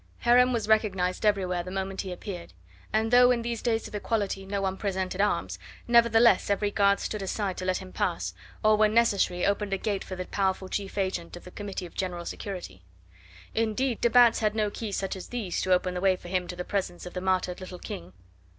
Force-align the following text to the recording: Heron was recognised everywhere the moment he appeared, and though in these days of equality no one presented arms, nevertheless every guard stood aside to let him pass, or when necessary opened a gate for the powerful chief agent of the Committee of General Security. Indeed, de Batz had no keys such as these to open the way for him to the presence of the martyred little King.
Heron 0.21 0.51
was 0.51 0.67
recognised 0.67 1.27
everywhere 1.27 1.61
the 1.61 1.69
moment 1.69 2.01
he 2.01 2.11
appeared, 2.11 2.53
and 2.91 3.11
though 3.11 3.29
in 3.29 3.43
these 3.43 3.61
days 3.61 3.87
of 3.87 3.93
equality 3.93 4.47
no 4.47 4.59
one 4.59 4.75
presented 4.75 5.21
arms, 5.21 5.59
nevertheless 5.87 6.49
every 6.49 6.71
guard 6.71 6.99
stood 6.99 7.21
aside 7.21 7.55
to 7.57 7.65
let 7.65 7.77
him 7.77 7.91
pass, 7.93 8.33
or 8.63 8.75
when 8.75 8.95
necessary 8.95 9.45
opened 9.45 9.73
a 9.73 9.77
gate 9.77 10.03
for 10.03 10.15
the 10.15 10.25
powerful 10.25 10.69
chief 10.69 10.97
agent 10.97 11.37
of 11.37 11.43
the 11.43 11.51
Committee 11.51 11.85
of 11.85 11.93
General 11.93 12.25
Security. 12.25 12.81
Indeed, 13.53 14.01
de 14.01 14.09
Batz 14.09 14.39
had 14.39 14.55
no 14.55 14.71
keys 14.71 14.97
such 14.97 15.15
as 15.15 15.27
these 15.27 15.61
to 15.61 15.71
open 15.71 15.93
the 15.93 16.01
way 16.01 16.15
for 16.15 16.29
him 16.29 16.47
to 16.47 16.55
the 16.55 16.65
presence 16.65 17.05
of 17.05 17.13
the 17.13 17.21
martyred 17.21 17.59
little 17.61 17.77
King. 17.77 18.13